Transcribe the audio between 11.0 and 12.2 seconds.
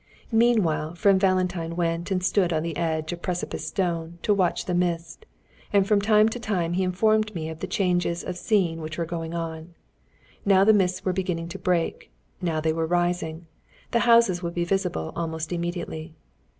were beginning to break,